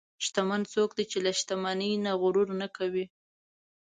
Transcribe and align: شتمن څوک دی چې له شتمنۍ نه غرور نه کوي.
شتمن 0.25 0.61
څوک 0.73 0.89
دی 0.97 1.05
چې 1.11 1.17
له 1.25 1.31
شتمنۍ 1.39 1.91
نه 2.05 2.11
غرور 2.21 2.47
نه 2.61 2.67
کوي. 2.77 3.05